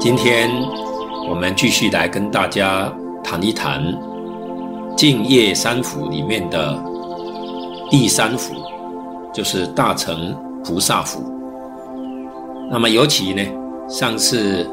[0.00, 0.50] 今天
[1.28, 2.90] 我们继续来跟大家
[3.22, 3.84] 谈一谈
[4.96, 6.82] 净业三福里面的
[7.90, 8.54] 第三福，
[9.30, 10.34] 就是大乘
[10.64, 11.22] 菩萨福。
[12.70, 13.42] 那么尤其呢，
[13.90, 14.66] 上次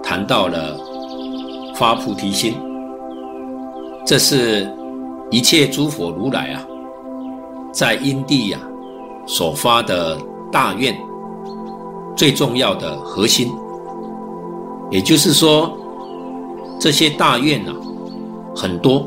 [0.00, 0.78] 谈到了
[1.74, 2.54] 发菩提心，
[4.06, 4.72] 这是
[5.28, 6.64] 一切诸佛如来啊，
[7.72, 8.60] 在因地呀、
[9.26, 10.16] 所发的
[10.52, 10.96] 大愿
[12.16, 13.50] 最重要的核心，
[14.90, 15.76] 也就是说，
[16.80, 17.74] 这些大愿啊
[18.54, 19.06] 很多。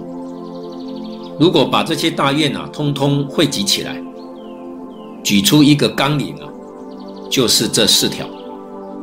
[1.40, 4.02] 如果把这些大愿啊通通汇集起来，
[5.24, 6.48] 举出一个纲领啊，
[7.30, 8.28] 就是这四条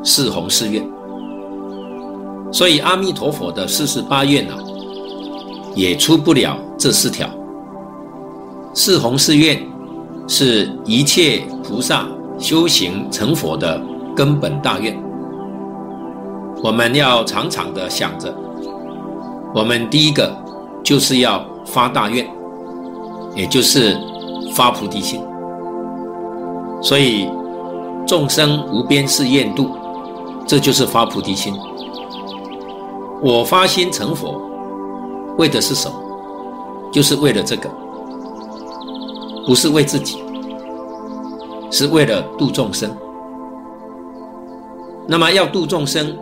[0.04, 0.88] 四弘誓愿。
[2.52, 4.56] 所以阿弥陀佛的四十八愿啊，
[5.74, 7.28] 也出不了这四条
[8.74, 9.60] 四弘誓愿。
[10.30, 12.06] 是一切菩萨
[12.38, 13.82] 修行成佛的
[14.14, 14.94] 根本大愿。
[16.62, 18.34] 我们要常常的想着，
[19.54, 20.36] 我们第一个
[20.82, 22.28] 就是要发大愿，
[23.34, 23.96] 也就是
[24.54, 25.20] 发菩提心。
[26.80, 27.28] 所以
[28.06, 29.70] 众生无边誓愿度，
[30.46, 31.54] 这就是发菩提心。
[33.22, 34.40] 我发心成佛，
[35.38, 35.94] 为的是什么？
[36.92, 37.70] 就是为了这个。
[39.46, 40.22] 不是为自己，
[41.70, 42.94] 是为了度众生。
[45.06, 46.14] 那么要度众生，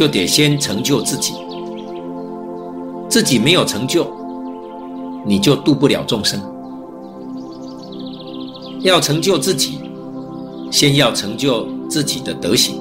[0.00, 1.34] 就得先成就自己。
[3.06, 4.06] 自己没有成就，
[5.26, 6.40] 你就度不了众生。
[8.80, 9.78] 要成就自己，
[10.70, 12.80] 先要成就自己的德行。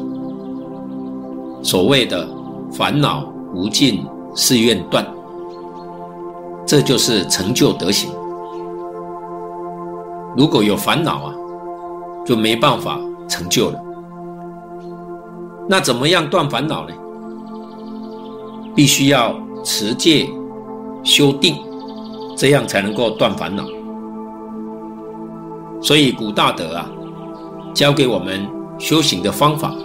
[1.62, 2.25] 所谓的
[2.72, 4.02] 烦恼无尽
[4.34, 5.06] 誓愿断，
[6.66, 8.09] 这就是成就德行。
[10.38, 11.34] 如果有烦恼啊，
[12.25, 12.97] 就没办法
[13.28, 13.80] 成就了。
[15.68, 16.96] 那怎么样断烦恼呢？
[18.79, 20.25] 必须要持戒、
[21.03, 21.57] 修定，
[22.38, 23.66] 这样才能够断烦恼。
[25.81, 26.89] 所以古大德啊，
[27.73, 28.47] 教给我们
[28.78, 29.75] 修行的方法，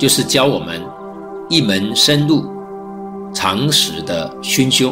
[0.00, 0.80] 就是教我们
[1.50, 2.46] 一门深入、
[3.34, 4.90] 常时的熏修。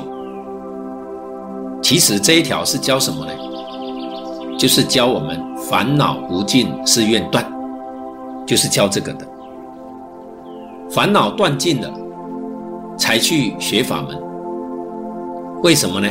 [1.82, 3.32] 其实这一条是教什么呢？
[4.58, 7.50] 就是教我们烦恼无尽是愿断，
[8.46, 9.26] 就是教这个的。
[10.90, 11.90] 烦恼断尽了，
[13.02, 14.16] 才去学法门。
[15.60, 16.08] 为什么呢？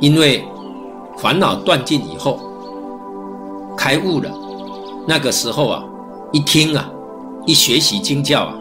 [0.00, 0.44] 因为
[1.16, 2.40] 烦恼断尽以后，
[3.76, 4.28] 开悟了，
[5.06, 5.84] 那个时候啊，
[6.32, 6.90] 一听啊，
[7.46, 8.58] 一学习经教啊，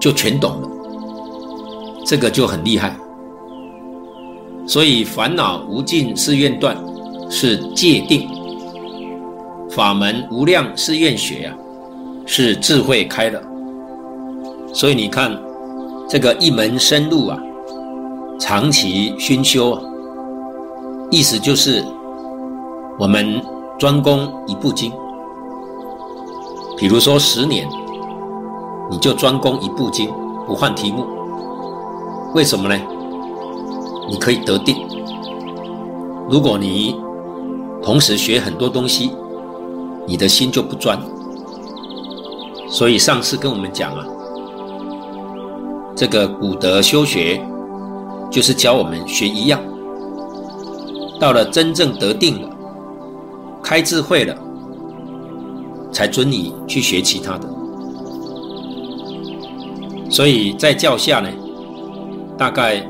[0.00, 0.68] 就全懂了。
[2.06, 2.96] 这个就很厉害。
[4.66, 6.74] 所以烦恼无尽是愿断。
[7.30, 8.26] 是界定
[9.68, 11.52] 法门无量是愿学、啊，
[12.24, 13.38] 是智慧开了。
[14.72, 15.38] 所以你看，
[16.08, 17.38] 这个一门深入啊，
[18.40, 19.82] 长期熏修啊，
[21.10, 21.84] 意思就是
[22.98, 23.42] 我们
[23.78, 24.90] 专攻一部经。
[26.78, 27.68] 比如说十年，
[28.90, 30.10] 你就专攻一部经，
[30.46, 31.06] 不换题目。
[32.34, 32.80] 为什么呢？
[34.08, 34.76] 你可以得定。
[36.30, 36.98] 如果你
[37.82, 39.12] 同时学很多东西，
[40.06, 40.98] 你的心就不专。
[42.70, 44.06] 所以上次跟我们讲啊，
[45.98, 47.44] 这个古德修学
[48.30, 49.60] 就是教我们学一样，
[51.18, 52.48] 到了真正得定了、
[53.60, 54.32] 开智慧了，
[55.90, 57.48] 才准你去学其他的。
[60.08, 61.28] 所以在教下呢，
[62.36, 62.80] 大概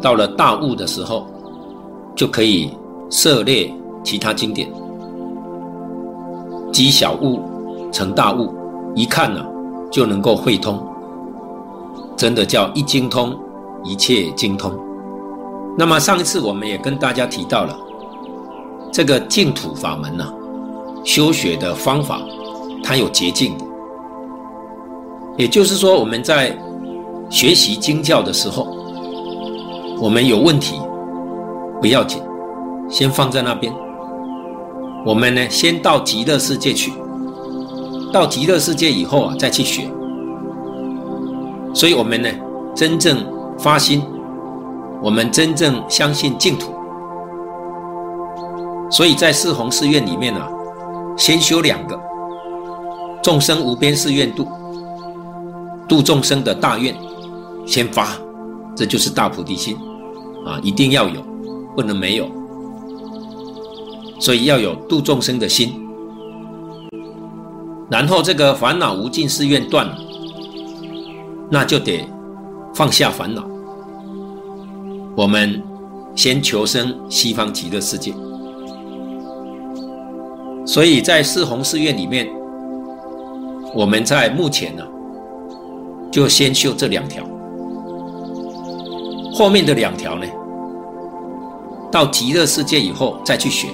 [0.00, 1.26] 到了大悟的时候，
[2.14, 2.70] 就可以
[3.10, 3.74] 涉猎。
[4.04, 4.70] 其他经典，
[6.72, 7.40] 积小悟
[7.92, 8.54] 成大悟，
[8.94, 9.44] 一看呢、
[9.90, 10.80] 就能够会通，
[12.18, 13.38] 真的叫一精通，
[13.84, 14.76] 一切精通。
[15.78, 17.78] 那么上一次我们也跟大家提到了
[18.92, 20.26] 这个净土法门呢、
[21.04, 22.20] 修学的方法，
[22.82, 23.56] 它有捷径。
[25.36, 26.58] 也就是说，我们在
[27.30, 28.66] 学习经教的时候，
[30.00, 30.80] 我们有问题
[31.80, 32.20] 不要紧，
[32.90, 33.72] 先放在那边。
[35.06, 36.92] 我们呢，先到极乐世界去，
[38.12, 39.88] 到极乐世界以后啊，再去学。
[41.74, 42.28] 所以，我们呢，
[42.74, 43.24] 真正
[43.58, 44.02] 发心，
[45.02, 46.72] 我们真正相信净土。
[48.90, 50.48] 所以在四弘誓愿里面啊，
[51.16, 52.00] 先修两个：
[53.22, 54.48] 众生无边誓愿度，
[55.86, 56.96] 度众生的大愿，
[57.66, 58.08] 先发，
[58.74, 59.76] 这就是大菩提心
[60.46, 61.22] 啊，一定要有，
[61.76, 62.26] 不能没有。
[64.18, 65.86] 所以要有度众生的心，
[67.88, 69.94] 然后这个烦恼无尽誓愿断了，
[71.50, 72.08] 那就得
[72.74, 73.44] 放下烦恼。
[75.16, 75.62] 我们
[76.14, 78.14] 先求生西方极乐世界。
[80.66, 82.28] 所以在四弘誓愿里面，
[83.74, 84.82] 我们在目前呢，
[86.12, 87.24] 就先修这两条，
[89.32, 90.26] 后面的两条呢，
[91.90, 93.68] 到极乐世界以后再去学。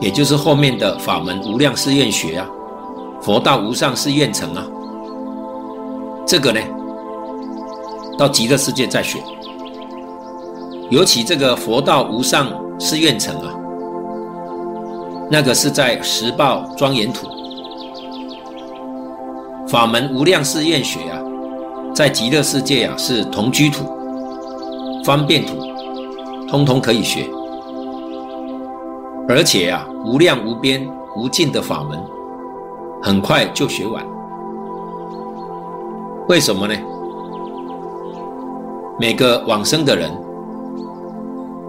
[0.00, 2.48] 也就是后面的法门无量誓愿学啊，
[3.20, 4.66] 佛道无上誓愿成啊，
[6.26, 6.60] 这个呢，
[8.18, 9.22] 到极乐世界再学。
[10.90, 12.48] 尤其这个佛道无上
[12.80, 13.54] 誓愿成啊，
[15.30, 17.28] 那个是在十报庄严土，
[19.68, 21.22] 法门无量誓愿学啊，
[21.94, 23.84] 在极乐世界啊是同居土、
[25.04, 25.54] 方便土，
[26.48, 27.28] 通通可以学。
[29.28, 31.96] 而且啊，无量无边无尽的法门，
[33.00, 34.04] 很快就学完。
[36.28, 36.74] 为什么呢？
[38.98, 40.10] 每个往生的人，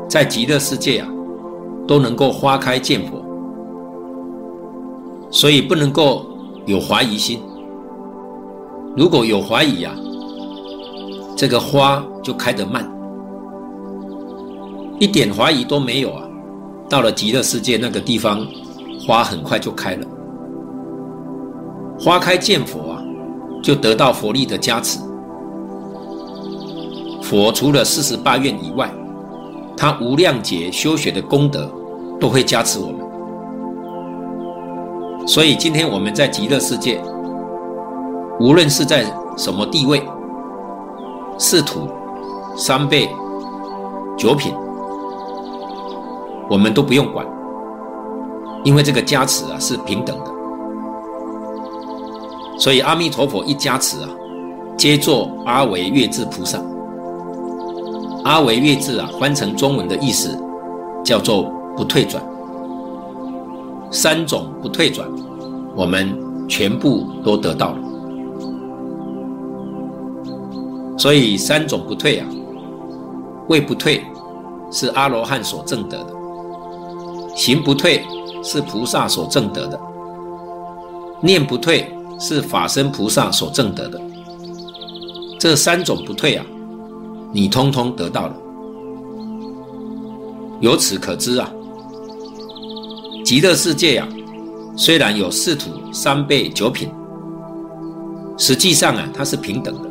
[0.10, 1.08] 在极乐世界啊，
[1.88, 3.22] 都能够花开见佛，
[5.30, 6.26] 所以不能够
[6.66, 7.40] 有怀疑心。
[8.96, 9.94] 如果有怀疑啊，
[11.36, 12.90] 这个花就开得慢，
[14.98, 16.24] 一点怀疑都没有啊。
[16.90, 18.44] 到了极乐世界那个地方，
[19.06, 20.08] 花很快就开了。
[22.00, 22.97] 花开见佛啊，
[23.62, 25.00] 就得到佛力的加持。
[27.22, 28.90] 佛除了四十八愿以外，
[29.76, 31.70] 他无量劫修学的功德
[32.20, 32.96] 都会加持我们。
[35.28, 37.02] 所以今天我们在极乐世界，
[38.40, 39.06] 无论是在
[39.38, 40.02] 什么地位、
[41.38, 41.90] 四土、
[42.56, 43.10] 三辈、
[44.18, 44.54] 九品。
[46.50, 47.28] 我们都不用管，
[48.64, 50.32] 因为这个加持啊是平等的，
[52.58, 54.10] 所以阿弥陀佛一加持啊，
[54.78, 56.60] 皆作阿惟越致菩萨。
[58.24, 60.38] 阿惟越致啊，翻成中文的意思
[61.04, 62.22] 叫做不退转。
[63.90, 65.08] 三种不退转，
[65.76, 66.14] 我们
[66.50, 67.78] 全部都得到了。
[70.98, 72.28] 所以三种不退啊，
[73.48, 74.04] 位不退
[74.72, 76.08] 是阿罗汉所证得的。
[77.36, 78.04] 行不退
[78.44, 79.80] 是菩萨所证得的，
[81.22, 84.00] 念不退是法身菩萨所证得的。
[85.40, 86.46] 这三种不退啊，
[87.32, 88.36] 你通通得到了。
[90.60, 91.50] 由此可知啊，
[93.24, 94.08] 极乐世界啊，
[94.76, 96.90] 虽然有四土、三辈、九品，
[98.38, 99.90] 实际上啊，它是平等的。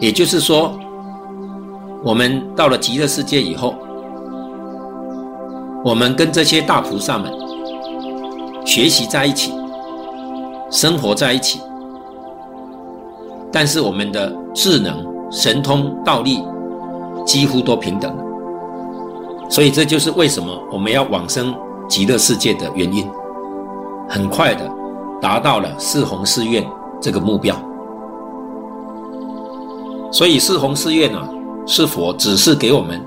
[0.00, 0.78] 也就是说，
[2.02, 3.74] 我们到了极乐世界以后。
[5.84, 7.32] 我们跟这些大菩萨们
[8.66, 9.52] 学习在一起，
[10.70, 11.60] 生活在一起，
[13.52, 16.42] 但是我们的智能、神通、道力
[17.24, 18.22] 几乎都平等了。
[19.48, 21.54] 所以这就是为什么我们要往生
[21.88, 23.08] 极乐世界的原因，
[24.08, 24.68] 很快的
[25.20, 26.66] 达到了四弘誓愿
[27.00, 27.56] 这个目标。
[30.10, 31.28] 所以四弘誓愿啊，
[31.66, 33.00] 是佛指示给我们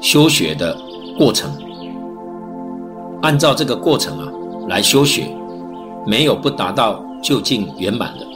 [0.00, 0.76] 修学的
[1.16, 1.50] 过程。
[3.22, 4.28] 按照这个过程啊
[4.68, 5.28] 来修学，
[6.06, 8.26] 没有不达到究竟圆满的。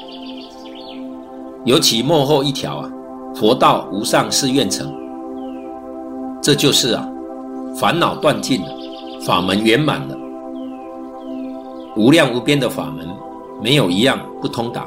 [1.64, 2.90] 尤其幕后一条啊，
[3.34, 4.90] 佛道无上誓愿成，
[6.40, 7.06] 这就是啊，
[7.76, 8.68] 烦恼断尽了，
[9.20, 10.16] 法门圆满了，
[11.96, 13.06] 无量无边的法门，
[13.62, 14.86] 没有一样不通达，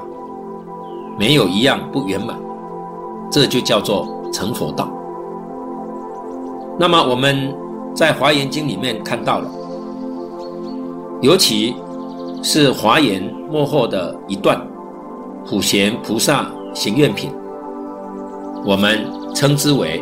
[1.19, 2.35] 没有一样不圆满，
[3.31, 4.89] 这就叫做成佛道。
[6.79, 7.53] 那么我们
[7.93, 9.47] 在华严经里面看到了。
[11.21, 11.75] 尤其
[12.43, 14.60] 是华严末后的一段
[15.45, 17.31] 普贤菩萨行愿品，
[18.65, 19.05] 我们
[19.36, 20.01] 称之为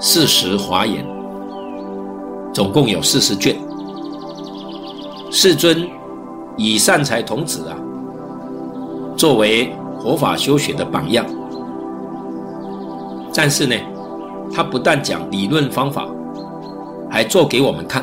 [0.00, 1.04] 四十华严，
[2.54, 3.54] 总共有四十卷。
[5.30, 5.86] 世尊
[6.56, 7.76] 以善财童子啊，
[9.14, 9.70] 作为
[10.02, 11.26] 佛法修学的榜样，
[13.34, 13.74] 但是呢，
[14.54, 16.08] 他不但讲理论方法，
[17.10, 18.02] 还做给我们看。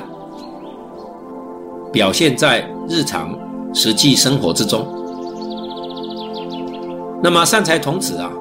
[1.92, 3.38] 表现在日常
[3.72, 4.84] 实际生活之中。
[7.22, 8.32] 那么善财童子啊，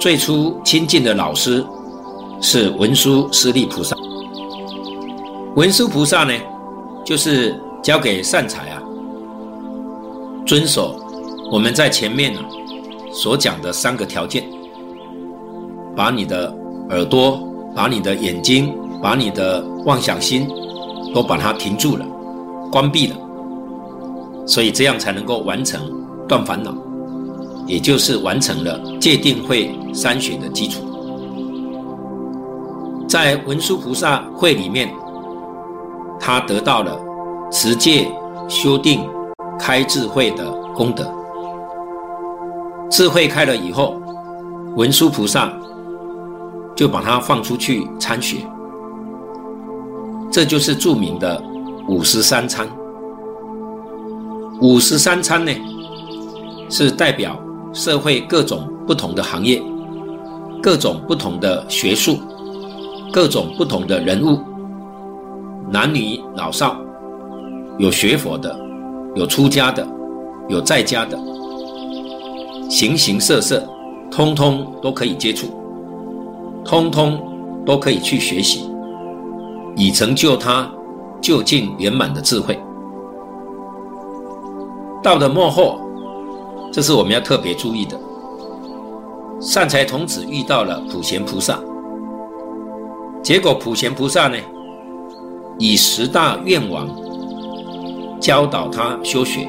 [0.00, 1.64] 最初亲近的老师
[2.40, 3.96] 是文殊师利菩萨。
[5.54, 6.32] 文殊菩萨呢，
[7.04, 8.82] 就是教给善财啊，
[10.44, 10.96] 遵守
[11.52, 12.42] 我们在前面啊
[13.12, 14.44] 所讲的三个条件：
[15.94, 16.52] 把你的
[16.90, 17.40] 耳朵、
[17.72, 20.48] 把你的眼睛、把你的妄想心
[21.14, 22.04] 都把它停住了。
[22.72, 23.16] 关闭了，
[24.50, 25.80] 所以这样才能够完成
[26.26, 26.74] 断烦恼，
[27.68, 30.82] 也就是完成了戒定慧三学的基础。
[33.08, 34.92] 在文殊菩萨会里面，
[36.18, 36.98] 他得到了
[37.52, 38.10] 持戒、
[38.48, 39.08] 修定、
[39.56, 41.08] 开智慧的功德。
[42.90, 44.02] 智慧开了以后，
[44.74, 45.52] 文殊菩萨
[46.74, 48.38] 就把他放出去参学，
[50.28, 51.40] 这就是著名的
[51.86, 52.68] 五十三参。
[54.62, 55.50] 五十三餐呢，
[56.68, 57.34] 是代表
[57.72, 59.62] 社会各种不同的行业、
[60.62, 62.18] 各种不同的学术、
[63.10, 64.38] 各种不同的人物，
[65.70, 66.76] 男女老少，
[67.78, 68.54] 有学佛的，
[69.14, 69.86] 有出家的，
[70.50, 71.18] 有在家的。
[72.68, 73.66] 形形色色，
[74.10, 75.46] 通通都可以接触，
[76.66, 77.18] 通通
[77.64, 78.70] 都可以去学习，
[79.74, 80.70] 以成就他
[81.22, 82.58] 究竟圆满的智慧。
[85.02, 85.80] 到了末后，
[86.72, 87.98] 这是我们要特别注意的。
[89.40, 91.58] 善财童子遇到了普贤菩萨，
[93.22, 94.36] 结果普贤菩萨呢，
[95.58, 96.88] 以十大愿王
[98.20, 99.48] 教导他修学，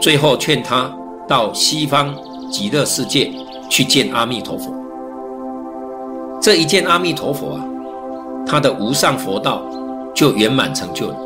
[0.00, 0.90] 最后劝他。
[1.28, 2.14] 到西方
[2.50, 3.32] 极乐世界
[3.70, 4.74] 去见阿弥陀佛。
[6.42, 7.64] 这一见阿弥陀佛啊，
[8.44, 9.62] 他的无上佛道
[10.12, 11.16] 就圆满成就了。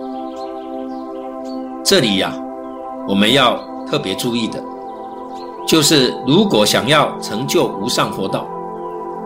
[1.82, 2.32] 这里呀、
[3.08, 4.62] 我们要特别注意的，
[5.66, 8.46] 就是如果想要成就无上佛道，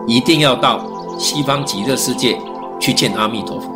[0.07, 0.85] 一定要到
[1.17, 2.37] 西方极乐世界
[2.79, 3.69] 去见阿弥陀佛。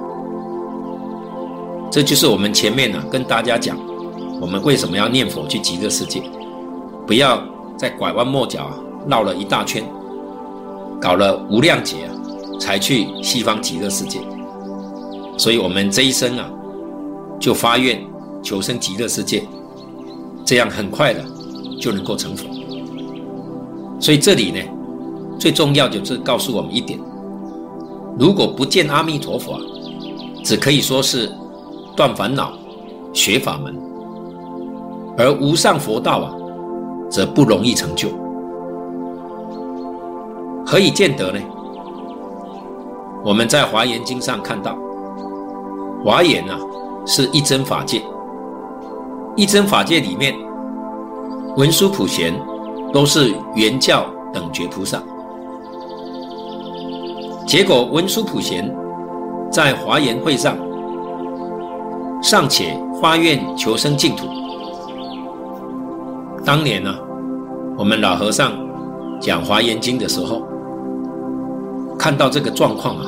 [1.91, 3.77] 这就是我们前面呢、啊、跟大家讲，
[4.41, 6.21] 我们为什么要念佛去极乐世界。
[7.07, 7.41] 不要
[7.77, 8.73] 再拐弯抹角啊，
[9.07, 9.83] 绕了一大圈，
[10.99, 12.09] 搞了无量劫啊，
[12.59, 14.19] 才去西方极乐世界。
[15.37, 16.49] 所以，我们这一生啊，
[17.39, 18.01] 就发愿
[18.41, 19.47] 求生极乐世界，
[20.45, 21.21] 这样很快的
[21.81, 22.45] 就能够成佛。
[23.99, 24.59] 所以这里呢，
[25.39, 26.99] 最重要就是告诉我们一点：
[28.19, 29.59] 如果不见阿弥陀佛，
[30.43, 31.31] 只可以说是
[31.95, 32.53] 断烦恼、
[33.11, 33.75] 学法门，
[35.17, 36.35] 而无上佛道啊。
[37.07, 38.09] 则不容易成就，
[40.65, 41.39] 何以见得呢？
[43.23, 44.75] 我们在《华严经》上看到，
[46.03, 46.59] 华严啊
[47.05, 48.01] 是一真法界，
[49.37, 50.33] 一真法界里面，
[51.57, 52.33] 文殊普贤
[52.93, 55.03] 都是圆教等觉菩萨，
[57.45, 58.73] 结果文殊普贤
[59.51, 60.57] 在华严会上
[62.23, 64.25] 尚且发愿求生净土。
[66.45, 66.99] 当年呢、啊，
[67.77, 68.53] 我们老和尚
[69.19, 70.43] 讲《华严经》的时候，
[71.99, 73.03] 看到这个状况啊，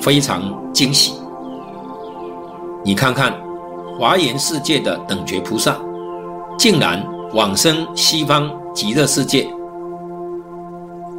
[0.00, 0.40] 非常
[0.72, 1.12] 惊喜。
[2.82, 3.34] 你看看，
[3.98, 5.80] 华严世界的等觉菩萨，
[6.58, 9.48] 竟然往生西方极乐世界。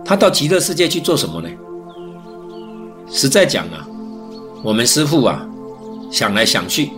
[0.05, 1.49] 他到极乐世界去做什么呢？
[3.09, 3.87] 实在讲啊，
[4.63, 5.43] 我们师父啊，
[6.11, 6.91] 想来想去，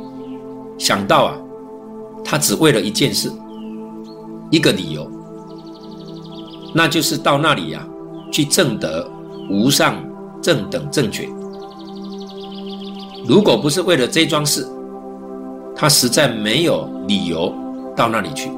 [0.77, 1.37] 想到啊，
[2.25, 3.31] 他只为了一件事。
[4.51, 5.09] 一个理由，
[6.73, 9.07] 那就是到那里呀、啊，去证得
[9.49, 9.95] 无上
[10.41, 11.29] 正等正觉。
[13.27, 14.67] 如果不是为了这桩事，
[15.79, 17.53] 他实在没有理由
[17.95, 18.51] 到那里去。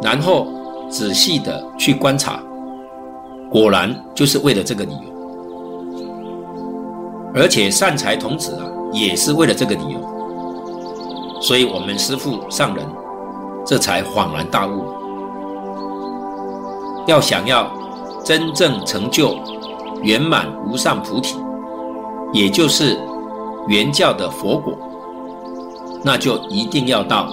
[0.00, 0.46] 然后
[0.88, 2.40] 仔细的去观察，
[3.50, 5.12] 果然就是为了这个理由。
[7.34, 10.00] 而且善财童子啊，也是为了这个理由。
[11.42, 12.84] 所以我们师父上人。
[13.64, 14.82] 这才恍然大悟。
[17.06, 17.70] 要想要
[18.24, 19.36] 真正成就
[20.02, 21.38] 圆满无上菩提，
[22.32, 22.98] 也就是
[23.68, 24.76] 圆教的佛果，
[26.04, 27.28] 那就一定要到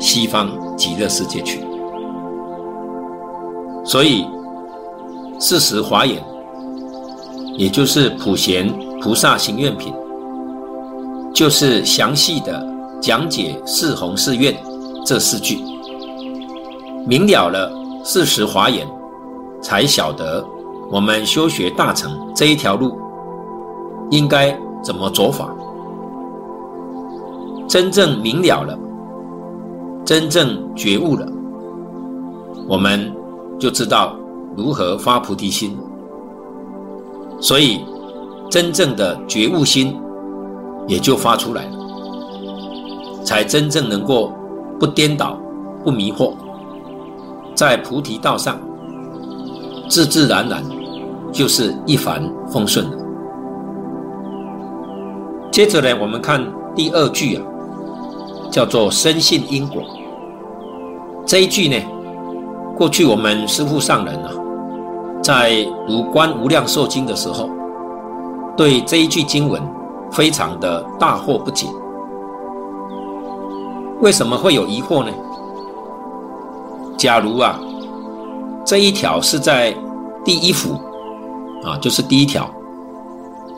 [0.00, 1.64] 西方极乐世界去。
[3.84, 4.24] 所以，
[5.40, 6.22] 四十华严，
[7.56, 9.92] 也就是普贤菩萨行愿品，
[11.34, 12.64] 就是详细的
[13.00, 14.56] 讲解四弘誓愿
[15.04, 15.58] 这四句。
[17.04, 17.72] 明了了
[18.04, 18.86] 四十华严，
[19.60, 20.44] 才晓得
[20.88, 22.96] 我们修学大乘这一条路
[24.10, 25.52] 应该怎么走法。
[27.72, 28.78] 真正明了了，
[30.04, 31.26] 真正觉悟了，
[32.68, 33.10] 我们
[33.58, 34.14] 就知道
[34.54, 35.74] 如何发菩提心。
[37.40, 37.80] 所以，
[38.50, 39.98] 真正的觉悟心
[40.86, 44.30] 也就发出来了，才真正能够
[44.78, 45.38] 不颠倒、
[45.82, 46.34] 不迷惑。
[47.54, 48.60] 在菩提道上，
[49.88, 50.62] 自自然然
[51.32, 52.98] 就是一帆风顺了。
[55.50, 57.44] 接着呢，我们看第二句啊，
[58.52, 59.82] 叫做深信因果。
[61.24, 61.76] 这一句呢，
[62.76, 64.30] 过去我们师父上人啊，
[65.22, 67.48] 在读《观无量寿经》的时候，
[68.54, 69.60] 对这一句经文
[70.10, 71.66] 非常的大惑不解。
[74.02, 75.10] 为什么会有疑惑呢？
[76.98, 77.58] 假如啊，
[78.66, 79.74] 这一条是在
[80.24, 80.74] 第一幅
[81.64, 82.50] 啊，就是第一条，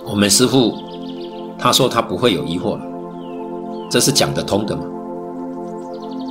[0.06, 0.74] 我们师父
[1.58, 2.80] 他说他不会有疑惑了，
[3.94, 4.82] 这是讲得通的嘛。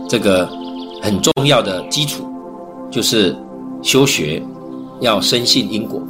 [0.10, 0.46] 这个
[1.02, 2.26] 很重要的基础
[2.92, 3.34] 就是
[3.82, 4.44] 修学
[5.00, 6.02] 要深信因果，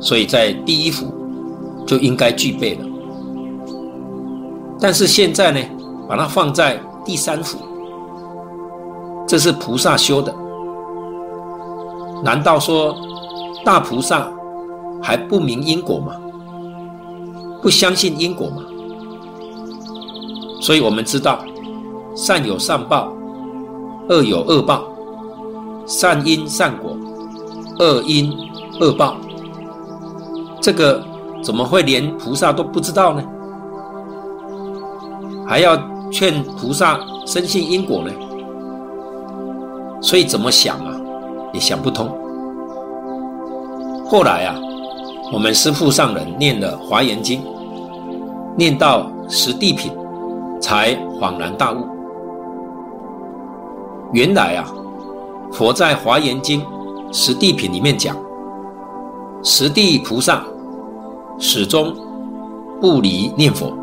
[0.00, 1.06] 所以在第一幅
[1.86, 2.84] 就应该具备了。
[4.80, 5.60] 但是现在呢，
[6.08, 7.58] 把它放在第三幅，
[9.24, 10.34] 这是菩萨修的。
[12.24, 12.92] 难道说
[13.64, 14.28] 大菩萨
[15.00, 16.16] 还不明因果吗？
[17.62, 18.64] 不相信因果吗？
[20.62, 21.40] 所以我们知道，
[22.14, 23.12] 善有善报，
[24.08, 24.84] 恶有恶报，
[25.86, 26.96] 善因善果，
[27.80, 28.32] 恶因
[28.80, 29.16] 恶报。
[30.60, 31.02] 这个
[31.42, 33.24] 怎么会连菩萨都不知道呢？
[35.48, 35.76] 还要
[36.12, 38.12] 劝菩萨深信因果呢？
[40.00, 40.94] 所以怎么想啊，
[41.52, 42.08] 也想不通。
[44.06, 44.54] 后来啊，
[45.32, 47.40] 我们师父上人念了《华严经》，
[48.56, 49.90] 念到十地品，
[50.62, 51.84] 才恍然大悟。
[54.12, 54.64] 原来啊，
[55.52, 56.60] 佛在《华严经》
[57.12, 58.16] 十地品里面讲，
[59.42, 60.44] 十地菩萨
[61.38, 61.94] 始终
[62.80, 63.76] 不离念佛。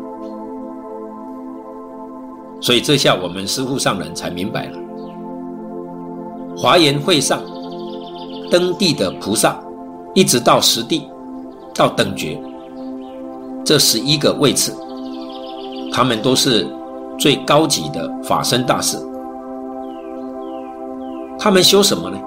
[2.60, 4.78] 所以这下我们师父上人才明白了，
[6.56, 7.40] 华严会上
[8.50, 9.58] 登地的菩萨，
[10.14, 11.08] 一直到十地，
[11.74, 12.40] 到等觉，
[13.64, 14.76] 这十一个位次，
[15.92, 16.66] 他们都是
[17.18, 18.98] 最高级的法身大士。
[21.38, 22.18] 他们修什么呢？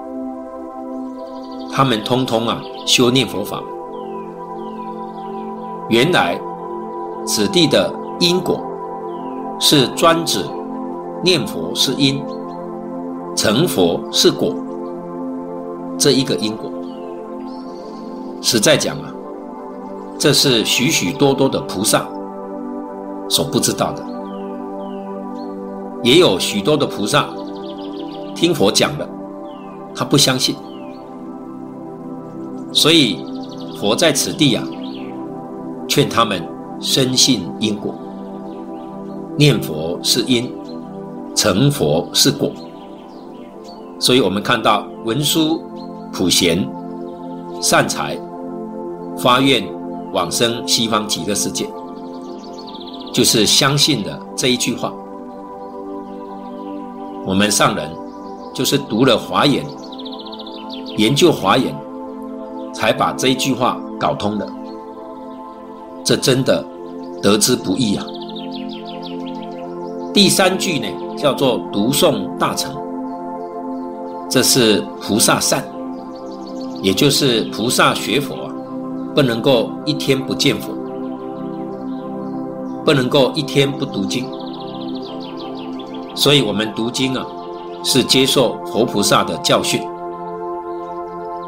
[1.72, 3.62] 他们通通啊修念佛法。
[5.88, 6.40] 原来
[7.26, 8.60] 此地的因果。
[9.60, 10.44] 是专指
[11.22, 12.20] 念佛是因，
[13.36, 14.52] 成佛是果，
[15.96, 16.68] 这一个因果。
[18.42, 19.14] 实在讲啊，
[20.18, 22.04] 这是许许多多的菩萨
[23.28, 24.04] 所不知道的，
[26.02, 27.28] 也有许多的菩萨
[28.34, 29.08] 听佛讲了，
[29.94, 30.54] 他不相信，
[32.72, 33.24] 所以
[33.80, 34.64] 佛在此地啊，
[35.88, 36.46] 劝他们
[36.80, 37.94] 深信因果。
[39.36, 40.52] 念佛是因，
[41.34, 42.52] 成佛是果，
[43.98, 45.60] 所以我们看到文殊、
[46.12, 46.68] 普贤、
[47.60, 48.16] 善财
[49.18, 49.64] 发愿
[50.12, 51.66] 往生西方极乐世界，
[53.14, 54.92] 就是相信的这一句话。
[57.24, 57.88] 我们上人
[58.52, 59.64] 就是读了华严，
[60.96, 61.72] 研究华严，
[62.74, 64.46] 才把这一句话搞通的。
[66.04, 66.62] 这真的
[67.22, 68.04] 得之不易啊！
[70.12, 72.74] 第三句呢，叫做读诵大乘，
[74.28, 75.64] 这是菩萨善，
[76.82, 78.34] 也就是菩萨学佛，
[79.14, 80.74] 不能够一天不见佛，
[82.84, 84.26] 不能够一天不读经，
[86.14, 87.24] 所以我们读经啊，
[87.82, 89.80] 是接受佛菩萨的教训。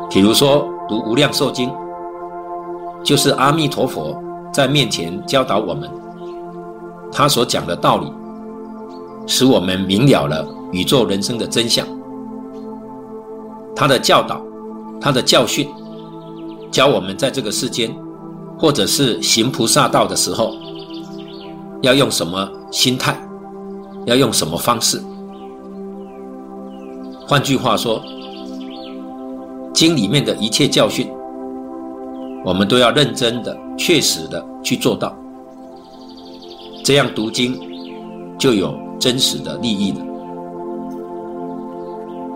[0.09, 1.71] 比如说读无量寿经，
[3.03, 4.17] 就是阿弥陀佛
[4.53, 5.91] 在面前教导我们，
[7.13, 8.13] 他所讲的道理。
[9.29, 11.85] 使我们明了了宇宙人生的真相。
[13.75, 14.41] 他的教导，
[15.01, 15.69] 他的教训，
[16.71, 17.93] 教我们在这个世间，
[18.57, 20.53] 或者是行菩萨道的时候，
[21.83, 23.17] 要用什么心态，
[24.07, 25.03] 要用什么方式。
[27.27, 28.03] 换句话说，
[29.75, 31.11] 经里面的一切教训，
[32.45, 35.15] 我们都要认真的、确实的去做到。
[36.85, 37.59] 这样读经
[38.39, 38.87] 就有。
[38.99, 39.99] 真实的利益了，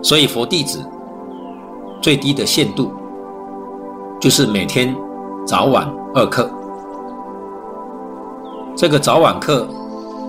[0.03, 0.79] 所以佛弟子
[1.99, 2.91] 最低的限度
[4.21, 4.95] 就是每天
[5.45, 6.47] 早晚二课。
[8.75, 9.67] 这个早晚课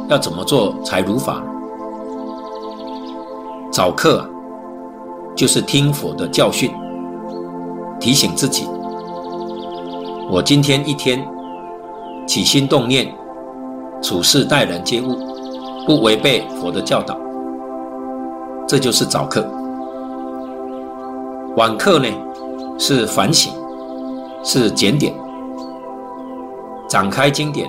[0.08, 1.42] 要怎么做才如法？
[3.70, 4.28] 早课，
[5.34, 6.70] 就是听佛的教训，
[7.98, 8.68] 提醒自己，
[10.30, 11.26] 我今天一天
[12.26, 13.14] 起心动念、
[14.02, 15.16] 处事待人接物。
[15.84, 17.18] 不违背佛的教导，
[18.68, 19.44] 这就是早课。
[21.56, 22.06] 晚课呢，
[22.78, 23.52] 是反省，
[24.44, 25.12] 是检点，
[26.88, 27.68] 展开经典，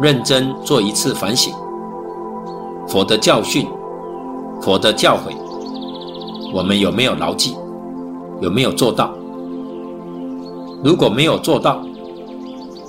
[0.00, 1.52] 认真做一次反省。
[2.86, 3.66] 佛的教训，
[4.60, 5.34] 佛的教诲，
[6.52, 7.56] 我们有没有牢记？
[8.40, 9.12] 有没有做到？
[10.84, 11.82] 如果没有做到，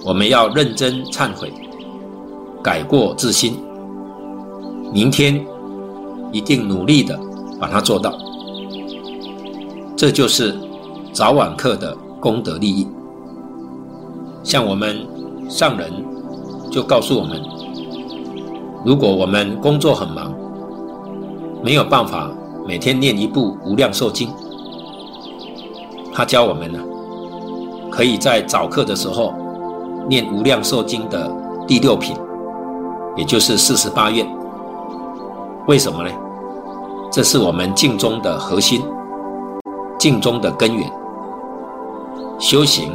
[0.05, 1.51] 我们要认真忏悔，
[2.61, 3.57] 改过自新。
[4.93, 5.45] 明天
[6.31, 7.17] 一定努力的
[7.59, 8.13] 把它做到。
[9.95, 10.55] 这就是
[11.11, 12.87] 早晚课的功德利益。
[14.43, 15.05] 像我们
[15.49, 15.91] 上人
[16.69, 17.41] 就告诉我们，
[18.86, 20.34] 如果我们工作很忙，
[21.63, 22.30] 没有办法
[22.65, 24.30] 每天念一部《无量寿经》，
[26.13, 26.80] 他教我们呢，
[27.91, 29.34] 可以在早课的时候
[30.08, 31.32] 念《无量寿经》的
[31.67, 32.15] 第六品，
[33.15, 34.27] 也就是四十八愿。
[35.67, 36.10] 为什么呢？
[37.12, 38.82] 这是我们净宗的核心。
[39.99, 40.88] 净宗的根源，
[42.38, 42.91] 修行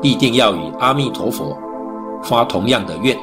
[0.00, 1.54] 必定要与阿弥陀佛
[2.24, 3.16] 发同样的愿。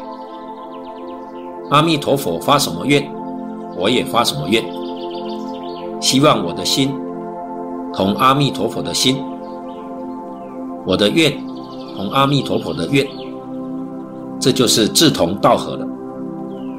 [1.69, 3.09] 阿弥陀佛发什么愿，
[3.77, 4.63] 我也发什么愿。
[5.99, 6.93] 希望我的心
[7.93, 9.23] 同阿弥陀佛的心，
[10.85, 11.31] 我的愿
[11.95, 13.05] 同阿弥陀佛的愿，
[14.39, 15.85] 这就是志同道合了。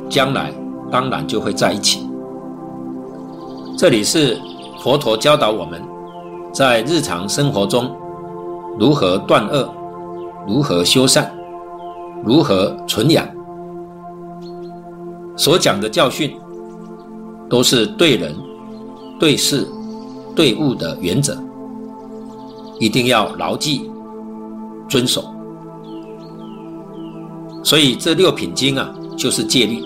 [0.09, 0.53] 将来
[0.91, 2.07] 当然就会在一起。
[3.77, 4.39] 这里是。
[4.83, 5.81] 佛陀教导我们，
[6.53, 7.89] 在日常生活中
[8.81, 9.73] 如何断恶，
[10.45, 11.33] 如何修善，
[12.25, 13.27] 如何存养。
[15.37, 16.37] 所讲的教训，
[17.49, 18.35] 都是对人、
[19.19, 19.67] 对事、
[20.35, 21.37] 对物的原则，
[22.79, 23.91] 一定要牢记、
[24.89, 25.25] 遵守。
[27.65, 29.83] 所以这六品经啊，就是戒律。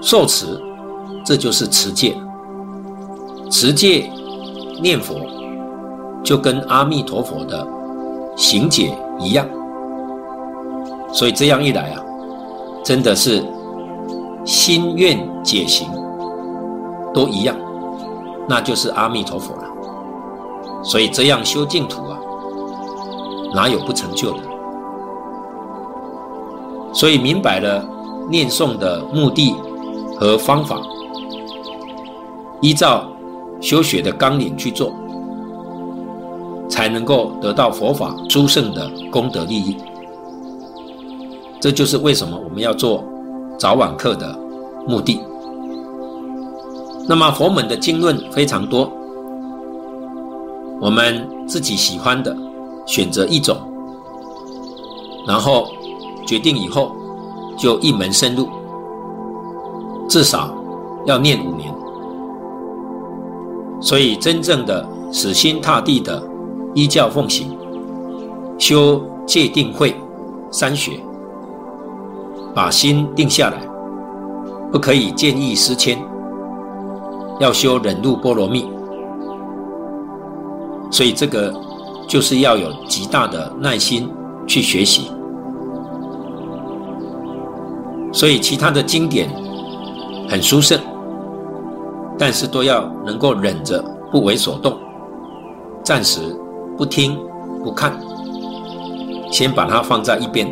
[0.00, 0.60] 受持，
[1.24, 2.16] 这就是持戒。
[3.50, 4.10] 持戒
[4.82, 5.14] 念佛，
[6.24, 7.66] 就跟阿弥陀佛的
[8.36, 9.46] 行解一样，
[11.12, 12.02] 所以这样一来啊，
[12.82, 13.44] 真的是
[14.44, 15.88] 心愿解行
[17.12, 17.54] 都一样，
[18.48, 19.64] 那就是阿弥陀佛了。
[20.82, 22.18] 所以这样修净土啊，
[23.54, 24.38] 哪有不成就的？
[26.92, 27.84] 所以明白了
[28.28, 29.54] 念诵的目的
[30.18, 30.80] 和方法，
[32.60, 33.04] 依照。
[33.60, 34.92] 修学的纲领去做，
[36.68, 39.76] 才能够得到佛法殊胜的功德利益。
[41.62, 43.04] 这就是为什么我们要做
[43.56, 44.36] 早晚课的
[44.84, 45.20] 目的。
[47.08, 48.90] 那么佛门的经论非常多，
[50.80, 52.36] 我们自己喜欢的
[52.84, 53.56] 选择一种，
[55.24, 55.68] 然后
[56.26, 56.96] 决定以后
[57.56, 58.48] 就一门深入，
[60.08, 60.52] 至少
[61.06, 61.72] 要念五年。
[63.80, 66.20] 所以，真正的死心塌地的
[66.74, 67.56] 依教奉行，
[68.58, 69.94] 修戒定慧
[70.50, 71.00] 三学，
[72.54, 73.56] 把心定下来，
[74.70, 75.98] 不可以见异思迁，
[77.40, 78.68] 要修忍辱波罗蜜。
[80.90, 81.52] 所以，这个
[82.06, 84.08] 就是要有极大的耐心
[84.46, 85.10] 去学习。
[88.12, 89.28] 所以，其他的经典
[90.28, 90.78] 很殊胜。
[92.18, 94.78] 但是都要能够忍着不为所动，
[95.82, 96.20] 暂时
[96.76, 97.18] 不听
[97.64, 97.98] 不看，
[99.32, 100.46] 先把它放在一边，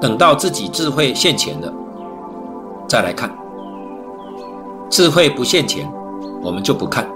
[0.00, 1.72] 等到自己智慧现前了，
[2.88, 3.34] 再来看。
[4.90, 5.90] 智慧不现前，
[6.42, 7.08] 我们就不看。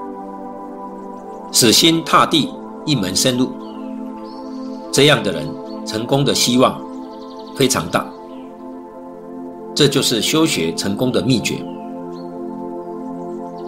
[1.53, 2.53] 死心塌地，
[2.85, 3.51] 一门深入，
[4.91, 5.49] 这样的人
[5.87, 6.81] 成功的希望
[7.55, 8.07] 非常大。
[9.75, 11.65] 这就是修学成功的秘诀。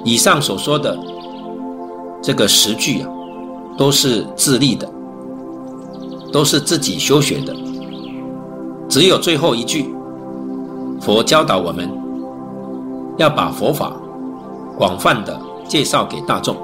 [0.04, 0.98] 以上所说的
[2.20, 3.08] 这个十句啊，
[3.78, 4.90] 都是自立的，
[6.32, 7.54] 都是自己修学的。
[8.92, 9.90] 只有最后一句，
[11.00, 11.90] 佛教导我们
[13.16, 13.90] 要把佛法
[14.76, 16.54] 广泛的介绍给大众。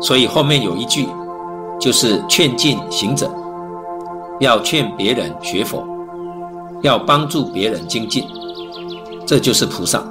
[0.00, 1.06] 所以后面有一句，
[1.78, 3.30] 就是劝进行者，
[4.40, 5.86] 要劝别人学佛，
[6.80, 8.24] 要帮助别人精进，
[9.26, 10.02] 这就是菩萨。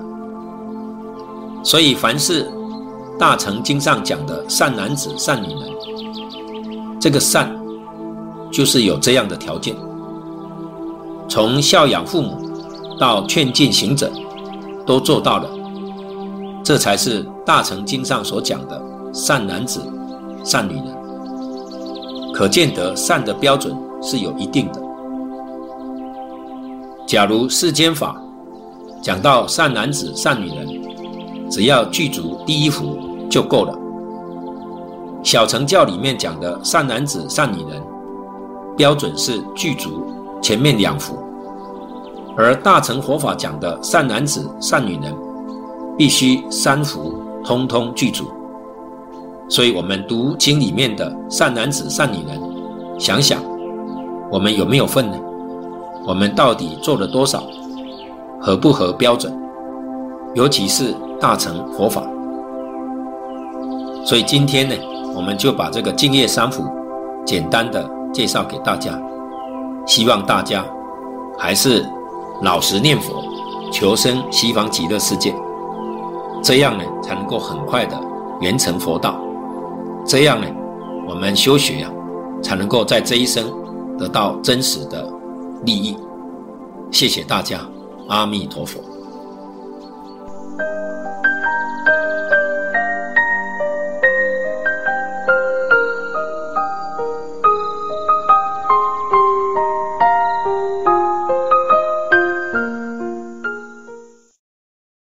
[1.63, 2.47] 所以，凡是
[3.17, 7.51] 大乘经上讲的善男子、善女人，这个善
[8.51, 9.75] 就是有这样的条件：
[11.27, 12.37] 从孝养父母
[12.99, 14.11] 到劝进行者，
[14.85, 15.49] 都做到了，
[16.63, 18.81] 这才是大乘经上所讲的
[19.13, 19.81] 善男子、
[20.43, 20.85] 善女人。
[22.33, 24.81] 可见得善的标准是有一定的。
[27.05, 28.15] 假如世间法
[29.01, 32.97] 讲到善男子、善女人，只要具足第一福
[33.29, 33.77] 就够了。
[35.23, 37.81] 小乘教里面讲的善男子、善女人，
[38.75, 40.05] 标准是具足
[40.43, 41.17] 前面两幅，
[42.37, 45.15] 而大乘佛法讲的善男子、善女人，
[45.97, 47.13] 必须三幅
[47.45, 48.25] 通通具足。
[49.47, 52.37] 所以，我们读经里面的善男子、善女人，
[52.99, 53.41] 想想
[54.29, 55.17] 我们有没有份呢？
[56.05, 57.41] 我们到底做了多少？
[58.41, 59.33] 合不合标准？
[60.33, 62.03] 尤其是大乘佛法。
[64.03, 64.75] 所以今天呢，
[65.15, 66.65] 我们就把这个净业三福
[67.25, 68.99] 简单的介绍给大家，
[69.85, 70.65] 希望大家
[71.37, 71.85] 还是
[72.41, 73.23] 老实念佛，
[73.71, 75.33] 求生西方极乐世界，
[76.41, 77.99] 这样呢才能够很快的
[78.39, 79.19] 圆成佛道。
[80.05, 80.47] 这样呢，
[81.07, 83.45] 我们修学呀、啊，才能够在这一生
[83.97, 85.11] 得到真实的
[85.65, 85.97] 利益。
[86.91, 87.59] 谢谢大家，
[88.07, 88.79] 阿弥陀佛。